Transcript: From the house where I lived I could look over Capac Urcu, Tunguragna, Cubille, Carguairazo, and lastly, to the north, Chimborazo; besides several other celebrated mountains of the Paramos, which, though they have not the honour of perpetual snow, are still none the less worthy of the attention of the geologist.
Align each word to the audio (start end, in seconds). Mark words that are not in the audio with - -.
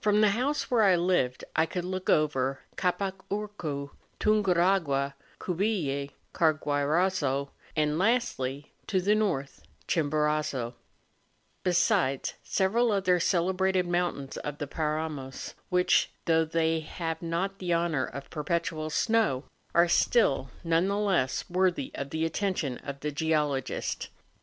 From 0.00 0.22
the 0.22 0.30
house 0.30 0.70
where 0.70 0.82
I 0.82 0.96
lived 0.96 1.44
I 1.54 1.66
could 1.66 1.84
look 1.84 2.08
over 2.08 2.60
Capac 2.78 3.16
Urcu, 3.30 3.90
Tunguragna, 4.18 5.12
Cubille, 5.38 6.08
Carguairazo, 6.32 7.50
and 7.76 7.98
lastly, 7.98 8.72
to 8.86 8.98
the 9.02 9.14
north, 9.14 9.62
Chimborazo; 9.86 10.72
besides 11.64 12.32
several 12.42 12.90
other 12.90 13.20
celebrated 13.20 13.86
mountains 13.86 14.38
of 14.38 14.56
the 14.56 14.66
Paramos, 14.66 15.52
which, 15.68 16.12
though 16.24 16.46
they 16.46 16.80
have 16.80 17.20
not 17.20 17.58
the 17.58 17.74
honour 17.74 18.06
of 18.06 18.30
perpetual 18.30 18.88
snow, 18.88 19.44
are 19.74 19.86
still 19.86 20.48
none 20.64 20.88
the 20.88 20.96
less 20.96 21.44
worthy 21.50 21.90
of 21.94 22.08
the 22.08 22.24
attention 22.24 22.78
of 22.78 23.00
the 23.00 23.10
geologist. 23.12 24.08